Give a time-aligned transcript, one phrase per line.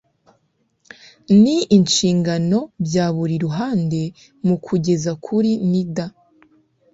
[1.41, 1.43] n
[1.77, 3.99] inshingano bya buri ruhande
[4.47, 6.05] mu kugeza kuri nida